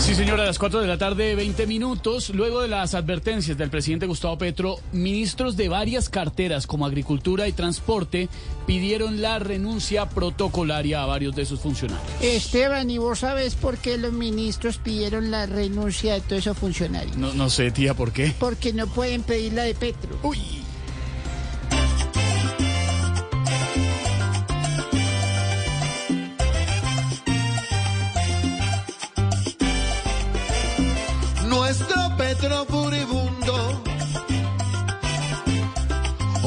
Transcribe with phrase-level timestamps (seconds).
[0.00, 2.30] Sí, señora, a las 4 de la tarde, 20 minutos.
[2.30, 7.52] Luego de las advertencias del presidente Gustavo Petro, ministros de varias carteras como Agricultura y
[7.52, 8.30] Transporte
[8.66, 12.10] pidieron la renuncia protocolaria a varios de sus funcionarios.
[12.22, 17.16] Esteban, ¿y vos sabes por qué los ministros pidieron la renuncia de todos esos funcionarios?
[17.18, 18.34] No, no sé, tía, ¿por qué?
[18.40, 20.18] Porque no pueden pedir la de Petro.
[20.22, 20.59] Uy.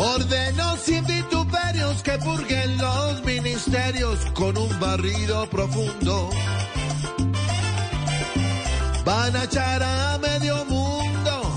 [0.03, 6.29] Ordenó sin vituperios que purguen los ministerios con un barrido profundo.
[9.05, 11.55] Van a echar a medio mundo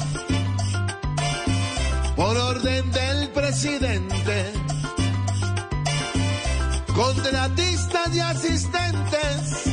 [2.14, 4.52] por orden del presidente.
[6.94, 9.66] Contratistas y asistentes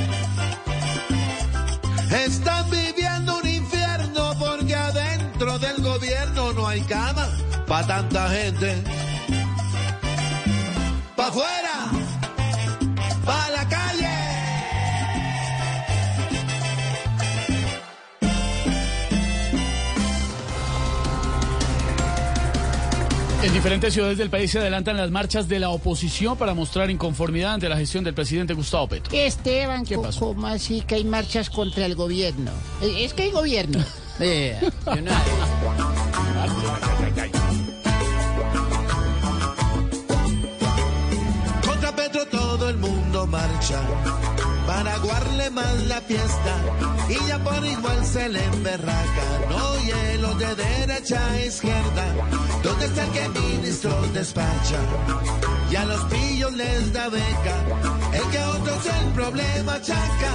[2.25, 7.29] están viviendo un infierno porque adentro del gobierno no hay cama
[7.87, 8.75] tanta gente.
[11.15, 11.75] Pa' afuera,
[13.25, 14.09] pa' la calle.
[23.43, 27.53] En diferentes ciudades del país se adelantan las marchas de la oposición para mostrar inconformidad
[27.55, 29.11] ante la gestión del presidente Gustavo Petro.
[29.13, 30.19] Esteban, ¿Qué pasó?
[30.27, 32.51] ¿cómo así que hay marchas contra el gobierno?
[32.81, 33.79] Eh, Es que hay gobierno.
[34.19, 35.11] Eh, yo no-
[44.67, 46.55] para aguarle más la fiesta
[47.09, 49.25] y ya por igual se le emberraca.
[49.49, 52.05] No hielo de derecha a izquierda.
[52.61, 54.79] ¿Dónde está el que ministros despacha?
[55.71, 57.55] Y a los pillos les da beca.
[58.13, 60.33] El que a otros el problema achaca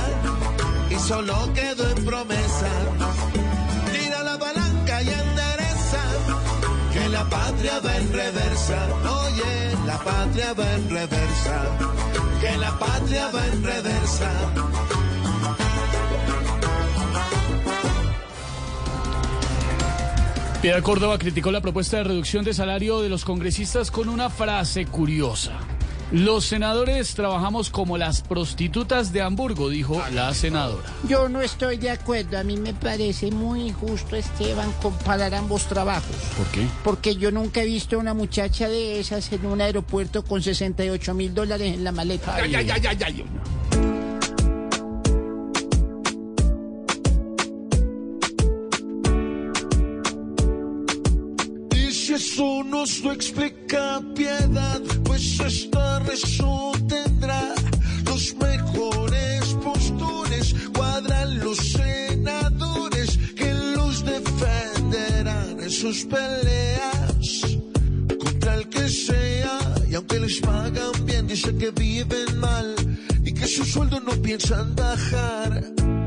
[0.91, 2.71] y solo quedó en promesa.
[3.93, 6.03] Tira la palanca y endereza.
[6.93, 8.79] Que la patria va en reversa,
[9.23, 11.63] oye, la patria va en reversa,
[12.41, 14.31] que la patria va en reversa.
[20.63, 24.87] Piedad Córdoba criticó la propuesta de reducción de salario de los congresistas con una frase
[24.87, 25.78] curiosa.
[26.11, 30.89] Los senadores trabajamos como las prostitutas de Hamburgo, dijo la senadora.
[31.07, 32.39] Yo no estoy de acuerdo.
[32.39, 36.17] A mí me parece muy injusto, Esteban, comparar ambos trabajos.
[36.37, 36.67] ¿Por qué?
[36.83, 41.13] Porque yo nunca he visto a una muchacha de esas en un aeropuerto con 68
[41.13, 42.37] mil dólares en la maleta.
[42.37, 43.25] Ay, ay, ay, ay, ay.
[51.77, 54.81] Y si eso no se explica piedad,
[55.47, 57.55] esta razón tendrá
[58.05, 67.59] los mejores postures, cuadran los senadores que los defenderán en sus peleas
[68.19, 69.59] contra el que sea,
[69.91, 72.75] y aunque les pagan bien, dicen que viven mal
[73.25, 75.98] y que su sueldo no piensan bajar.